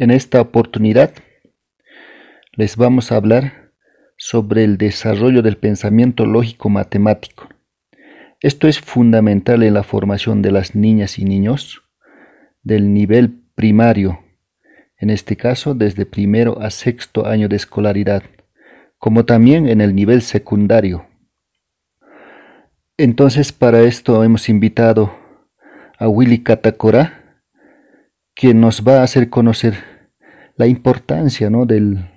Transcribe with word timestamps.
En 0.00 0.10
esta 0.10 0.40
oportunidad 0.40 1.12
les 2.52 2.76
vamos 2.76 3.12
a 3.12 3.16
hablar 3.16 3.72
sobre 4.16 4.64
el 4.64 4.78
desarrollo 4.78 5.42
del 5.42 5.58
pensamiento 5.58 6.24
lógico 6.24 6.70
matemático. 6.70 7.50
Esto 8.40 8.66
es 8.66 8.80
fundamental 8.80 9.62
en 9.62 9.74
la 9.74 9.82
formación 9.82 10.40
de 10.40 10.52
las 10.52 10.74
niñas 10.74 11.18
y 11.18 11.26
niños 11.26 11.82
del 12.62 12.94
nivel 12.94 13.42
primario, 13.54 14.20
en 14.96 15.10
este 15.10 15.36
caso 15.36 15.74
desde 15.74 16.06
primero 16.06 16.62
a 16.62 16.70
sexto 16.70 17.26
año 17.26 17.50
de 17.50 17.56
escolaridad, 17.56 18.22
como 18.96 19.26
también 19.26 19.68
en 19.68 19.82
el 19.82 19.94
nivel 19.94 20.22
secundario. 20.22 21.04
Entonces 22.96 23.52
para 23.52 23.82
esto 23.82 24.24
hemos 24.24 24.48
invitado 24.48 25.14
a 25.98 26.08
Willy 26.08 26.42
Catacora, 26.42 27.19
quien 28.40 28.58
nos 28.58 28.88
va 28.88 29.00
a 29.00 29.02
hacer 29.02 29.28
conocer 29.28 30.08
la 30.56 30.66
importancia 30.66 31.50
¿no? 31.50 31.66
del, 31.66 32.10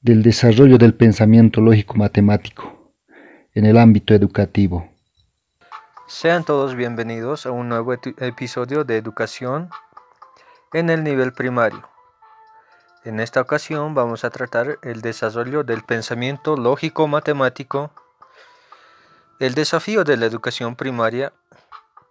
del 0.00 0.22
desarrollo 0.22 0.78
del 0.78 0.94
pensamiento 0.94 1.60
lógico-matemático 1.60 2.94
en 3.52 3.66
el 3.66 3.76
ámbito 3.76 4.14
educativo. 4.14 4.88
Sean 6.06 6.44
todos 6.44 6.76
bienvenidos 6.76 7.44
a 7.44 7.50
un 7.50 7.68
nuevo 7.68 7.92
episodio 7.92 8.84
de 8.84 8.98
educación 8.98 9.70
en 10.72 10.90
el 10.90 11.02
nivel 11.02 11.32
primario. 11.32 11.88
En 13.02 13.18
esta 13.18 13.40
ocasión 13.40 13.94
vamos 13.94 14.24
a 14.24 14.30
tratar 14.30 14.78
el 14.82 15.00
desarrollo 15.00 15.64
del 15.64 15.82
pensamiento 15.82 16.56
lógico-matemático. 16.56 17.90
El 19.40 19.54
desafío 19.54 20.04
de 20.04 20.16
la 20.16 20.26
educación 20.26 20.76
primaria 20.76 21.32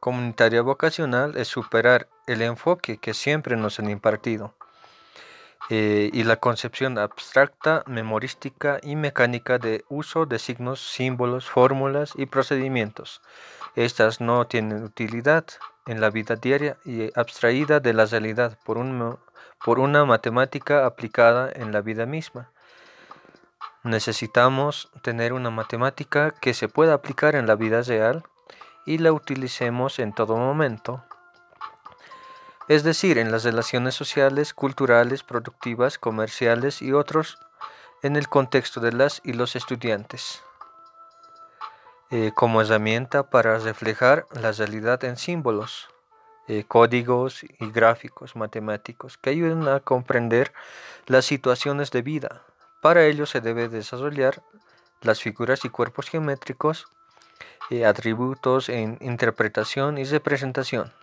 comunitaria 0.01 0.61
vocacional 0.61 1.37
es 1.37 1.47
superar 1.47 2.09
el 2.29 2.43
enfoque 2.43 2.97
que 2.97 3.13
siempre 3.13 3.57
nos 3.57 3.79
han 3.79 3.89
impartido 3.89 4.53
eh, 5.71 6.09
y 6.13 6.23
la 6.23 6.37
concepción 6.37 6.97
abstracta, 6.97 7.83
memorística 7.85 8.79
y 8.81 8.95
mecánica 8.95 9.57
de 9.57 9.83
uso 9.89 10.25
de 10.25 10.39
signos, 10.39 10.79
símbolos, 10.79 11.49
fórmulas 11.49 12.13
y 12.15 12.27
procedimientos. 12.27 13.21
Estas 13.75 14.21
no 14.21 14.47
tienen 14.47 14.83
utilidad 14.83 15.45
en 15.85 16.01
la 16.01 16.09
vida 16.09 16.35
diaria 16.35 16.77
y 16.85 17.11
abstraída 17.19 17.79
de 17.79 17.93
la 17.93 18.05
realidad 18.05 18.57
por, 18.63 18.77
por 19.63 19.79
una 19.79 20.05
matemática 20.05 20.85
aplicada 20.85 21.51
en 21.53 21.71
la 21.71 21.81
vida 21.81 22.05
misma. 22.05 22.49
Necesitamos 23.83 24.89
tener 25.03 25.33
una 25.33 25.49
matemática 25.49 26.31
que 26.41 26.53
se 26.53 26.67
pueda 26.67 26.93
aplicar 26.93 27.35
en 27.35 27.47
la 27.47 27.55
vida 27.55 27.81
real 27.81 28.23
y 28.85 28.97
la 28.97 29.13
utilicemos 29.13 29.99
en 29.99 30.13
todo 30.13 30.35
momento 30.35 31.03
es 32.69 32.83
decir, 32.83 33.17
en 33.17 33.31
las 33.31 33.43
relaciones 33.43 33.95
sociales, 33.95 34.53
culturales, 34.53 35.23
productivas, 35.23 35.97
comerciales 35.97 36.83
y 36.83 36.93
otros 36.93 37.39
en 38.03 38.15
el 38.15 38.29
contexto 38.29 38.79
de 38.79 38.91
las 38.91 39.21
y 39.25 39.33
los 39.33 39.55
estudiantes, 39.55 40.43
eh, 42.11 42.31
como 42.35 42.61
herramienta 42.61 43.23
para 43.23 43.57
reflejar 43.57 44.27
la 44.39 44.51
realidad 44.51 45.03
en 45.03 45.17
símbolos, 45.17 45.89
eh, 46.47 46.63
códigos 46.67 47.43
y 47.43 47.71
gráficos 47.71 48.35
matemáticos 48.35 49.17
que 49.17 49.31
ayuden 49.31 49.67
a 49.67 49.79
comprender 49.79 50.53
las 51.07 51.25
situaciones 51.25 51.89
de 51.89 52.03
vida. 52.03 52.43
Para 52.81 53.03
ello 53.03 53.25
se 53.25 53.41
debe 53.41 53.67
desarrollar 53.67 54.43
las 55.01 55.21
figuras 55.21 55.65
y 55.65 55.69
cuerpos 55.69 56.07
geométricos, 56.07 56.85
eh, 57.71 57.87
atributos 57.87 58.69
en 58.69 58.99
interpretación 59.01 59.97
y 59.97 60.03
representación. 60.03 60.93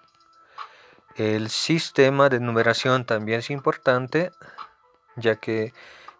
El 1.16 1.48
sistema 1.48 2.28
de 2.28 2.40
numeración 2.40 3.06
también 3.06 3.38
es 3.38 3.48
importante, 3.48 4.32
ya 5.16 5.36
que 5.36 5.72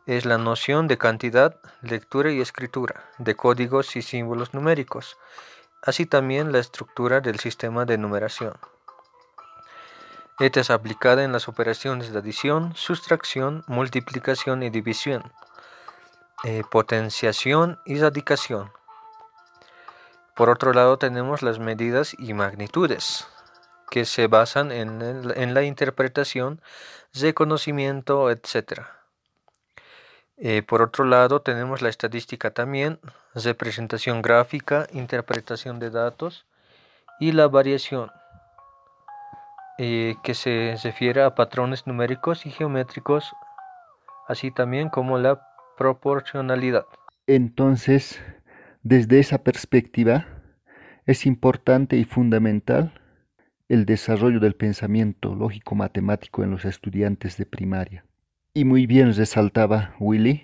es 0.07 0.25
la 0.25 0.39
noción 0.39 0.89
de 0.89 0.97
cantidad, 0.97 1.61
lectura 1.83 2.33
y 2.33 2.41
escritura, 2.41 3.05
de 3.19 3.35
códigos 3.35 3.95
y 3.97 4.01
símbolos 4.01 4.55
numéricos, 4.55 5.19
así 5.83 6.07
también 6.07 6.51
la 6.51 6.61
estructura 6.61 7.21
del 7.21 7.39
sistema 7.41 7.85
de 7.85 7.99
numeración. 7.99 8.55
Esta 10.39 10.61
es 10.61 10.71
aplicada 10.71 11.25
en 11.25 11.33
las 11.33 11.47
operaciones 11.47 12.11
de 12.11 12.19
adición, 12.19 12.75
sustracción, 12.75 13.65
multiplicación 13.67 14.63
y 14.63 14.71
división, 14.71 15.31
eh, 16.43 16.63
potenciación 16.71 17.79
y 17.85 18.01
radicación. 18.01 18.73
Por 20.35 20.49
otro 20.49 20.73
lado 20.73 20.97
tenemos 20.97 21.43
las 21.43 21.59
medidas 21.59 22.17
y 22.19 22.33
magnitudes 22.33 23.27
que 23.91 24.05
se 24.05 24.27
basan 24.27 24.73
en, 24.73 25.55
la 25.55 25.63
interpretación, 25.63 26.61
reconocimiento, 27.15 28.31
etc. 28.31 28.83
Eh, 30.39 30.63
por 30.63 30.83
otro 30.83 31.05
lado, 31.05 31.41
tenemos 31.41 31.83
la 31.83 31.89
estadística 31.89 32.51
también, 32.51 32.99
representación 33.35 34.23
gráfica, 34.23 34.87
interpretación 34.93 35.79
de 35.79 35.91
datos 35.91 36.47
y 37.21 37.33
la 37.33 37.49
variación, 37.49 38.11
eh, 39.79 40.17
que 40.23 40.35
se 40.35 40.77
refiere 40.83 41.23
a 41.23 41.35
patrones 41.35 41.87
numéricos 41.87 42.47
y 42.47 42.51
geométricos, 42.51 43.33
así 44.29 44.51
también 44.51 44.89
como 44.89 45.19
la 45.19 45.49
proporcionalidad. 45.77 46.87
Entonces, 47.27 48.21
desde 48.83 49.19
esa 49.19 49.39
perspectiva, 49.39 50.27
es 51.07 51.25
importante 51.25 51.97
y 51.97 52.05
fundamental 52.05 52.93
el 53.69 53.85
desarrollo 53.85 54.41
del 54.41 54.55
pensamiento 54.55 55.35
lógico-matemático 55.35 56.45
en 56.45 56.51
los 56.51 56.65
estudiantes 56.65 57.37
de 57.37 57.47
primaria. 57.47 58.05
Y 58.55 58.65
muy 58.65 58.87
bien 58.87 59.13
resaltaba 59.15 59.95
Willy 59.99 60.43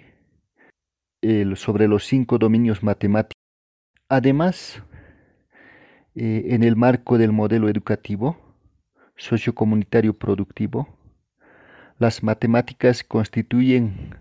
sobre 1.55 1.87
los 1.87 2.05
cinco 2.05 2.38
dominios 2.38 2.82
matemáticos. 2.82 3.41
Además, 4.09 4.82
eh, 6.15 6.47
en 6.49 6.62
el 6.65 6.77
marco 6.77 7.16
del 7.16 7.32
modelo 7.32 7.69
educativo 7.69 8.37
sociocomunitario 9.16 10.19
productivo, 10.19 10.88
las 11.99 12.22
matemáticas 12.22 13.05
constituyen 13.05 14.16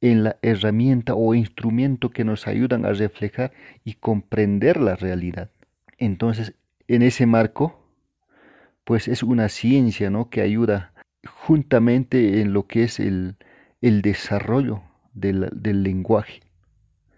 en 0.00 0.24
la 0.24 0.38
herramienta 0.40 1.14
o 1.14 1.34
instrumento 1.34 2.10
que 2.10 2.24
nos 2.24 2.46
ayudan 2.46 2.86
a 2.86 2.92
reflejar 2.92 3.52
y 3.84 3.94
comprender 3.94 4.80
la 4.80 4.96
realidad. 4.96 5.50
Entonces, 5.98 6.54
en 6.88 7.02
ese 7.02 7.26
marco, 7.26 7.79
pues 8.90 9.06
es 9.06 9.22
una 9.22 9.48
ciencia 9.48 10.10
¿no? 10.10 10.30
que 10.30 10.40
ayuda 10.40 10.92
juntamente 11.24 12.40
en 12.40 12.52
lo 12.52 12.66
que 12.66 12.82
es 12.82 12.98
el, 12.98 13.36
desarrollo 13.80 14.82
del, 15.14 15.48
del 15.52 15.84
lenguaje. 15.84 16.40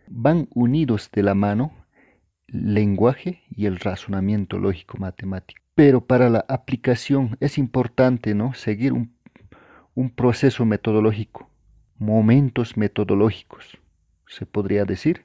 Van 0.06 0.48
unidos 0.52 1.08
de 1.14 1.22
la 1.22 1.34
mano 1.34 1.72
el 2.48 2.74
lenguaje 2.74 3.40
y 3.48 3.64
el 3.64 3.80
razonamiento 3.80 4.58
lógico 4.58 4.98
matemático. 4.98 5.62
Pero 5.74 6.04
para 6.04 6.28
la 6.28 6.44
aplicación 6.46 7.38
es 7.40 7.56
importante 7.56 8.34
¿no? 8.34 8.52
seguir 8.52 8.92
un, 8.92 9.14
un 9.94 10.10
proceso 10.10 10.66
metodológico, 10.66 11.48
momentos 11.96 12.76
metodológicos, 12.76 13.78
se 14.26 14.44
podría 14.44 14.84
decir. 14.84 15.24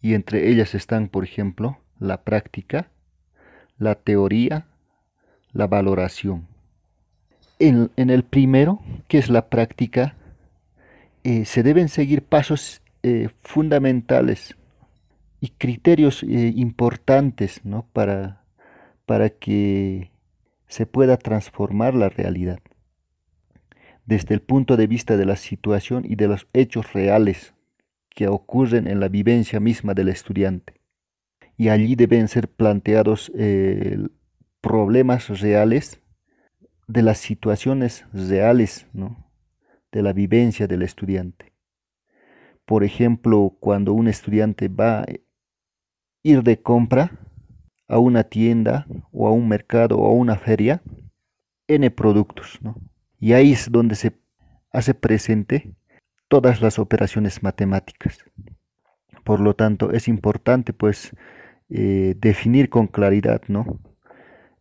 Y 0.00 0.14
entre 0.14 0.48
ellas 0.48 0.74
están, 0.74 1.08
por 1.08 1.24
ejemplo, 1.24 1.76
la 1.98 2.22
práctica, 2.22 2.88
la 3.76 3.96
teoría, 3.96 4.64
la 5.52 5.66
valoración. 5.66 6.46
En, 7.58 7.90
el 7.96 8.22
primero, 8.22 8.80
que 9.08 9.18
es 9.18 9.28
la 9.28 9.48
práctica, 9.48 10.14
eh, 11.24 11.44
se 11.44 11.62
deben 11.62 11.88
seguir 11.88 12.22
pasos 12.22 12.82
eh, 13.02 13.30
fundamentales 13.42 14.56
y 15.40 15.48
criterios 15.50 16.22
eh, 16.22 16.52
importantes 16.54 17.60
para, 17.92 18.44
para 19.06 19.30
que 19.30 20.10
se 20.68 20.86
pueda 20.86 21.16
transformar 21.16 21.94
la 21.94 22.08
realidad 22.08 22.60
desde 24.06 24.34
el 24.34 24.40
punto 24.40 24.76
de 24.76 24.86
vista 24.86 25.16
de 25.16 25.26
la 25.26 25.36
situación 25.36 26.04
y 26.08 26.14
de 26.14 26.28
los 26.28 26.46
hechos 26.54 26.94
reales 26.94 27.54
que 28.08 28.26
ocurren 28.26 28.86
en 28.86 29.00
la 29.00 29.08
vivencia 29.08 29.60
misma 29.60 29.92
del 29.92 30.08
estudiante. 30.08 30.80
Y 31.58 31.68
allí 31.68 31.94
deben 31.94 32.28
ser 32.28 32.48
planteados 32.48 33.30
problemas 34.60 35.40
reales, 35.40 36.00
de 36.86 37.02
las 37.02 37.18
situaciones 37.18 38.06
reales, 38.12 38.86
de 39.92 40.02
la 40.02 40.12
vivencia 40.12 40.66
del 40.66 40.82
estudiante. 40.82 41.52
Por 42.64 42.82
ejemplo, 42.82 43.56
cuando 43.60 43.92
un 43.92 44.08
estudiante 44.08 44.68
va 44.68 45.00
a 45.00 45.06
ir 46.22 46.42
de 46.42 46.60
compra 46.60 47.12
a 47.86 47.98
una 47.98 48.24
tienda 48.24 48.86
o 49.12 49.28
a 49.28 49.32
un 49.32 49.48
mercado 49.48 49.98
o 49.98 50.06
a 50.06 50.12
una 50.12 50.36
feria, 50.36 50.82
N 51.66 51.90
productos, 51.90 52.58
Y 53.20 53.32
ahí 53.34 53.52
es 53.52 53.70
donde 53.70 53.94
se 53.94 54.12
hace 54.70 54.94
presente 54.94 55.74
todas 56.28 56.62
las 56.62 56.78
operaciones 56.78 57.42
matemáticas. 57.42 58.18
Por 59.24 59.40
lo 59.40 59.54
tanto, 59.54 59.92
es 59.92 60.08
importante 60.08 60.72
pues 60.72 61.14
eh, 61.68 62.14
definir 62.18 62.70
con 62.70 62.86
claridad, 62.86 63.42
¿no? 63.48 63.78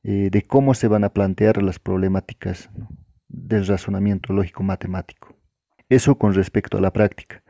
Eh, 0.04 0.30
de 0.32 0.42
cómo 0.44 0.74
se 0.74 0.88
van 0.88 1.04
a 1.04 1.10
plantear 1.10 1.62
las 1.62 1.80
problemáticas 1.80 2.70
del 3.28 3.66
razonamiento 3.66 4.34
lógico 4.34 4.64
matemático. 4.64 5.36
Eso 5.90 6.18
con 6.18 6.34
respecto 6.34 6.78
a 6.78 6.82
la 6.82 6.94
práctica. 6.94 7.44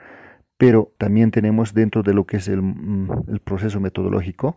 Pero 0.57 0.93
también 0.97 1.31
tenemos 1.31 1.73
dentro 1.73 2.03
de 2.03 2.13
lo 2.13 2.25
que 2.25 2.37
es 2.37 2.47
el, 2.47 2.61
mm, 2.61 3.25
el 3.29 3.39
proceso 3.41 3.79
metodológico, 3.79 4.55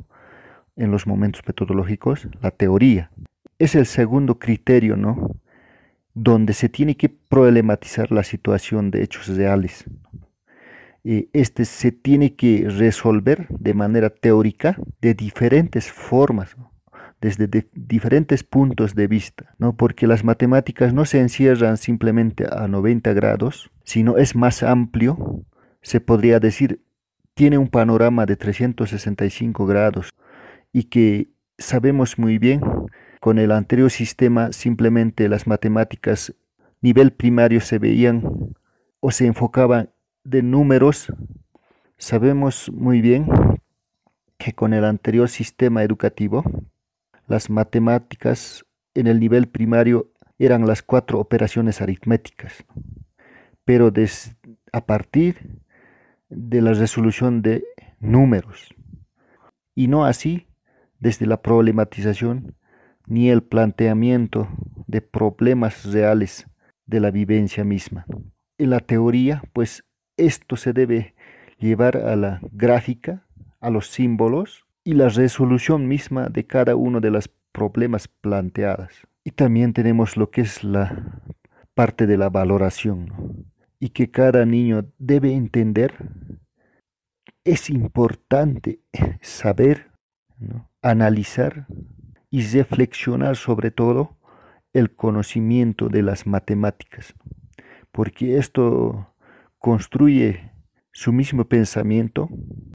en 0.77 0.91
los 0.91 1.07
momentos 1.07 1.43
metodológicos, 1.47 2.27
la 2.41 2.51
teoría. 2.51 3.11
Es 3.59 3.75
el 3.75 3.87
segundo 3.87 4.39
criterio, 4.39 4.97
¿no? 4.97 5.37
Donde 6.15 6.55
se 6.55 6.69
tiene 6.69 6.97
que 6.97 7.11
problematizar 7.11 8.11
la 8.11 8.25
situación 8.25 8.91
de 8.91 9.03
hechos 9.03 9.29
reales. 9.29 9.85
este 11.33 11.65
se 11.65 11.93
tiene 11.93 12.35
que 12.35 12.67
resolver 12.69 13.47
de 13.49 13.73
manera 13.73 14.11
teórica 14.11 14.77
de 15.01 15.15
diferentes 15.15 15.91
formas, 15.91 16.57
desde 17.21 17.49
diferentes 17.75 18.45
puntos 18.45 18.95
de 18.95 19.07
vista, 19.07 19.55
¿no? 19.59 19.77
porque 19.77 20.07
las 20.07 20.25
matemáticas 20.25 20.95
no 20.95 21.05
se 21.05 21.21
encierran 21.21 21.77
simplemente 21.77 22.47
a 22.51 22.67
90 22.67 23.13
grados, 23.13 23.71
sino 23.85 24.17
es 24.17 24.35
más 24.35 24.63
amplio, 24.63 25.45
se 25.83 26.01
podría 26.01 26.41
decir, 26.41 26.83
tiene 27.35 27.59
un 27.59 27.69
panorama 27.69 28.27
de 28.27 28.37
365 28.37 29.67
grados 29.67 30.11
y 30.73 30.85
que 30.85 31.31
sabemos 31.59 32.19
muy 32.19 32.39
bien, 32.39 32.61
con 33.21 33.39
el 33.39 33.53
anterior 33.53 33.91
sistema 33.91 34.53
simplemente 34.53 35.29
las 35.29 35.47
matemáticas 35.47 36.35
nivel 36.81 37.13
primario 37.13 37.61
se 37.61 37.79
veían 37.79 38.23
o 39.01 39.11
se 39.11 39.27
enfocaban 39.27 39.91
de 40.25 40.43
números. 40.43 41.13
Sabemos 41.99 42.71
muy 42.73 43.01
bien 43.01 43.27
que 44.39 44.53
con 44.55 44.73
el 44.73 44.85
anterior 44.85 45.29
sistema 45.29 45.83
educativo, 45.83 46.45
las 47.31 47.49
matemáticas 47.49 48.67
en 48.93 49.07
el 49.07 49.21
nivel 49.21 49.47
primario 49.47 50.11
eran 50.37 50.67
las 50.67 50.83
cuatro 50.83 51.21
operaciones 51.21 51.81
aritméticas, 51.81 52.65
pero 53.65 53.93
a 54.73 54.85
partir 54.85 55.61
de 56.29 56.61
la 56.61 56.73
resolución 56.73 57.41
de 57.41 57.63
números, 58.01 58.75
y 59.77 59.87
no 59.87 60.07
así 60.07 60.49
desde 60.99 61.25
la 61.27 61.41
problematización 61.41 62.57
ni 63.07 63.31
el 63.31 63.45
planteamiento 63.45 64.49
de 64.89 65.01
problemas 65.01 65.85
reales 65.85 66.49
de 66.87 66.99
la 66.99 67.13
vivencia 67.13 67.63
misma. 67.63 68.07
En 68.59 68.71
la 68.71 68.81
teoría, 68.81 69.45
pues 69.53 69.85
esto 70.17 70.57
se 70.57 70.73
debe 70.73 71.15
llevar 71.59 71.97
a 71.97 72.17
la 72.17 72.41
gráfica, 72.51 73.25
a 73.61 73.71
los 73.71 73.87
símbolos 73.87 74.67
y 74.91 74.93
la 74.93 75.09
resolución 75.09 75.87
misma 75.87 76.29
de 76.31 76.49
cada 76.49 76.75
uno 76.75 77.01
de 77.01 77.13
los 77.13 77.29
problemas 77.53 78.09
planteadas. 78.09 78.91
Y 79.23 79.31
también 79.31 79.73
tenemos 79.73 80.17
lo 80.17 80.33
que 80.33 80.41
es 80.41 80.65
la 80.65 81.23
parte 81.75 82.09
de 82.09 82.17
la 82.17 82.29
valoración 82.29 83.47
y 83.79 83.91
que 83.91 84.11
cada 84.11 84.45
niño 84.45 84.91
debe 84.99 85.33
entender. 85.33 85.95
Es 87.45 87.71
importante 87.71 88.81
saber 89.23 89.93
analizar 90.83 91.69
y 92.29 92.43
reflexionar 92.43 93.37
sobre 93.37 93.71
todo 93.71 94.17
el 94.73 94.97
conocimiento 94.97 95.89
de 95.89 96.03
las 96.03 96.27
matemáticas, 96.27 97.15
porque 97.93 98.39
esto 98.39 99.15
construye 99.59 100.51
su 100.91 101.13
mismo 101.13 101.45
pensamiento, 101.45 102.29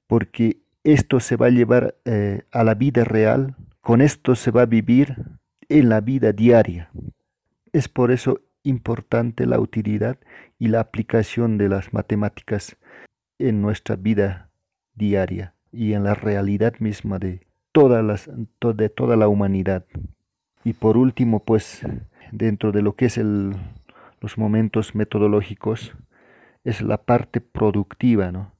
porque 0.06 0.62
esto 0.86 1.18
se 1.18 1.36
va 1.36 1.46
a 1.46 1.50
llevar 1.50 1.96
eh, 2.04 2.42
a 2.52 2.62
la 2.62 2.74
vida 2.74 3.02
real, 3.02 3.56
con 3.80 4.00
esto 4.00 4.36
se 4.36 4.52
va 4.52 4.62
a 4.62 4.66
vivir 4.66 5.16
en 5.68 5.88
la 5.88 6.00
vida 6.00 6.32
diaria. 6.32 6.90
Es 7.72 7.88
por 7.88 8.12
eso 8.12 8.40
importante 8.62 9.46
la 9.46 9.58
utilidad 9.58 10.16
y 10.60 10.68
la 10.68 10.78
aplicación 10.78 11.58
de 11.58 11.68
las 11.68 11.92
matemáticas 11.92 12.76
en 13.40 13.62
nuestra 13.62 13.96
vida 13.96 14.48
diaria 14.94 15.54
y 15.72 15.92
en 15.94 16.04
la 16.04 16.14
realidad 16.14 16.74
misma 16.78 17.18
de, 17.18 17.40
las, 17.74 18.30
de 18.60 18.88
toda 18.88 19.16
la 19.16 19.26
humanidad. 19.26 19.84
Y 20.62 20.72
por 20.72 20.96
último, 20.96 21.40
pues, 21.40 21.82
dentro 22.30 22.70
de 22.70 22.82
lo 22.82 22.94
que 22.94 23.06
es 23.06 23.18
el, 23.18 23.56
los 24.20 24.38
momentos 24.38 24.94
metodológicos, 24.94 25.94
es 26.62 26.80
la 26.80 26.98
parte 26.98 27.40
productiva, 27.40 28.30
¿no? 28.30 28.55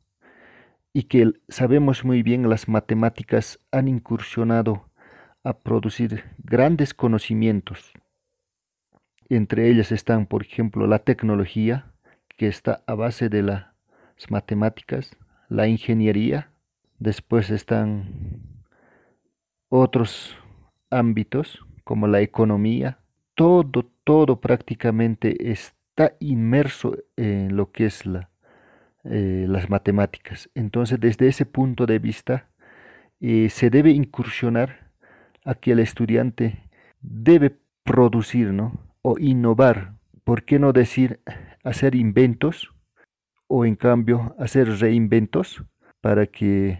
Y 0.96 1.02
que 1.02 1.34
sabemos 1.50 2.06
muy 2.06 2.22
bien 2.22 2.48
las 2.48 2.68
matemáticas 2.68 3.58
han 3.70 3.86
incursionado 3.86 4.88
a 5.44 5.58
producir 5.58 6.24
grandes 6.38 6.94
conocimientos. 6.94 7.92
Entre 9.28 9.68
ellas 9.68 9.92
están, 9.92 10.24
por 10.24 10.42
ejemplo, 10.42 10.86
la 10.86 11.00
tecnología, 11.00 11.92
que 12.38 12.48
está 12.48 12.82
a 12.86 12.94
base 12.94 13.28
de 13.28 13.42
las 13.42 13.66
matemáticas, 14.30 15.14
la 15.50 15.68
ingeniería, 15.68 16.50
después 16.98 17.50
están 17.50 18.40
otros 19.68 20.34
ámbitos 20.88 21.62
como 21.84 22.06
la 22.06 22.22
economía, 22.22 23.00
todo, 23.34 23.84
todo 24.02 24.40
prácticamente 24.40 25.50
está 25.52 26.14
inmerso 26.20 26.96
en 27.16 27.54
lo 27.54 27.70
que 27.70 27.84
es 27.84 28.06
la, 28.06 28.30
eh, 29.10 29.46
las 29.48 29.70
matemáticas. 29.70 30.50
Entonces, 30.54 30.98
desde 31.00 31.28
ese 31.28 31.46
punto 31.46 31.86
de 31.86 31.98
vista, 31.98 32.48
eh, 33.20 33.48
se 33.50 33.70
debe 33.70 33.90
incursionar 33.90 34.90
a 35.44 35.54
que 35.54 35.72
el 35.72 35.78
estudiante 35.78 36.62
debe 37.00 37.56
producir 37.84 38.52
¿no? 38.52 38.80
o 39.02 39.18
innovar. 39.18 39.94
¿Por 40.24 40.42
qué 40.42 40.58
no 40.58 40.72
decir 40.72 41.20
hacer 41.62 41.94
inventos 41.94 42.72
o 43.46 43.64
en 43.64 43.76
cambio 43.76 44.34
hacer 44.38 44.68
reinventos 44.78 45.62
para 46.00 46.26
que 46.26 46.78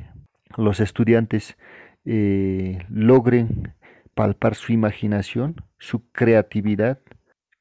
los 0.57 0.81
estudiantes 0.81 1.57
eh, 2.05 2.85
logren 2.89 3.75
palpar 4.15 4.55
su 4.55 4.73
imaginación, 4.73 5.57
su 5.79 6.11
creatividad 6.11 7.01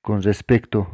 con 0.01 0.21
respecto 0.21 0.89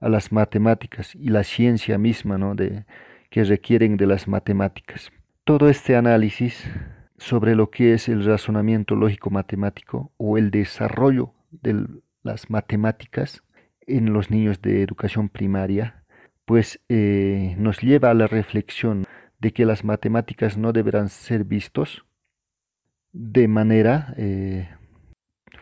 a 0.00 0.08
las 0.08 0.32
matemáticas 0.32 1.14
y 1.14 1.28
la 1.28 1.44
ciencia 1.44 1.98
misma 1.98 2.38
¿no? 2.38 2.54
de, 2.54 2.84
que 3.30 3.44
requieren 3.44 3.96
de 3.96 4.06
las 4.06 4.28
matemáticas. 4.28 5.10
Todo 5.44 5.68
este 5.68 5.96
análisis 5.96 6.70
sobre 7.16 7.54
lo 7.54 7.70
que 7.70 7.94
es 7.94 8.08
el 8.08 8.24
razonamiento 8.24 8.94
lógico 8.94 9.30
matemático 9.30 10.12
o 10.16 10.38
el 10.38 10.50
desarrollo 10.50 11.32
de 11.50 11.86
las 12.22 12.50
matemáticas 12.50 13.42
en 13.86 14.12
los 14.12 14.30
niños 14.30 14.60
de 14.62 14.82
educación 14.82 15.28
primaria, 15.28 16.04
pues 16.44 16.80
eh, 16.88 17.54
nos 17.58 17.80
lleva 17.80 18.10
a 18.10 18.14
la 18.14 18.26
reflexión 18.26 19.04
de 19.38 19.52
que 19.52 19.64
las 19.64 19.84
matemáticas 19.84 20.56
no 20.56 20.72
deberán 20.72 21.08
ser 21.08 21.44
vistos 21.44 22.04
de 23.12 23.48
manera 23.48 24.14
eh, 24.16 24.68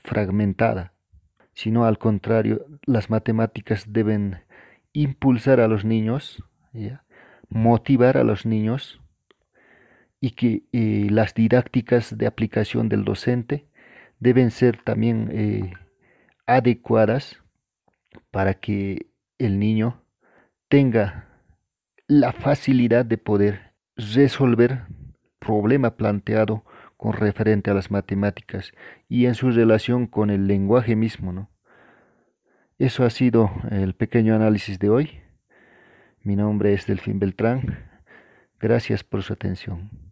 fragmentada, 0.03 0.93
sino 1.57 1.87
al 1.87 1.99
contrario, 1.99 2.67
las 2.85 3.09
matemáticas 3.09 3.87
deben 3.89 4.43
impulsar 4.93 5.59
a 5.59 5.69
los 5.69 5.87
niños, 5.87 6.45
motivar 7.49 8.19
a 8.19 8.25
los 8.25 8.45
niños 8.45 9.01
y 10.21 10.33
que 10.33 10.65
eh, 10.73 11.09
las 11.11 11.33
didácticas 11.33 12.19
de 12.19 12.27
aplicación 12.27 12.91
del 12.91 13.05
docente 13.05 13.69
deben 14.21 14.51
ser 14.51 14.83
también 14.83 15.31
eh, 15.33 15.73
adecuadas 16.47 17.43
para 18.31 18.53
que 18.53 19.07
el 19.39 19.59
niño 19.59 20.03
tenga 20.69 21.27
la 22.07 22.33
facilidad 22.33 23.07
de 23.07 23.17
poder 23.17 23.73
resolver 23.97 24.83
problema 25.39 25.97
planteado 25.97 26.66
con 26.97 27.13
referente 27.13 27.71
a 27.71 27.75
las 27.75 27.91
matemáticas 27.91 28.73
y 29.09 29.27
en 29.27 29.35
su 29.35 29.51
relación 29.51 30.07
con 30.07 30.31
el 30.31 30.47
lenguaje 30.47 30.97
mismo. 30.97 31.33
¿no? 31.33 31.51
Eso 32.79 33.05
ha 33.05 33.11
sido 33.11 33.51
el 33.71 33.95
pequeño 33.95 34.35
análisis 34.35 34.79
de 34.79 34.91
hoy. 34.91 35.21
Mi 36.23 36.37
nombre 36.37 36.73
es 36.73 36.87
Delfín 36.87 37.19
Beltrán. 37.19 37.91
Gracias 38.59 39.05
por 39.05 39.23
su 39.23 39.33
atención. 39.33 40.06